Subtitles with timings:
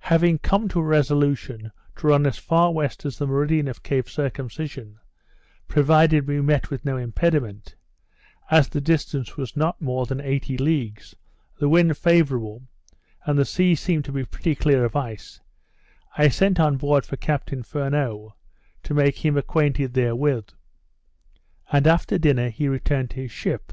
[0.00, 4.06] Having come to a resolution to run as far west as the meridian of Cape
[4.06, 4.98] Circumcision,
[5.66, 7.74] provided we met with no impediment,
[8.50, 11.16] as the distance was not more than eighty leagues,
[11.58, 12.64] the wind favourable,
[13.24, 15.40] and the sea seemed to be pretty clear of ice,
[16.18, 18.34] I sent on board for Captain Furneaux,
[18.82, 20.50] to make him acquainted therewith,
[21.72, 23.72] and after dinner he returned to his ship.